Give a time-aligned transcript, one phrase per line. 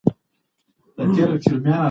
[0.93, 1.73] تاسو مڼې وخوړلې.